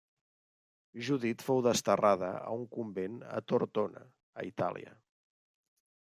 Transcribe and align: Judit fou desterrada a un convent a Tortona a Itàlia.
Judit 1.07 1.43
fou 1.49 1.59
desterrada 1.65 2.29
a 2.37 2.55
un 2.61 2.63
convent 2.77 3.19
a 3.35 3.41
Tortona 3.51 4.01
a 4.05 4.47
Itàlia. 4.49 4.95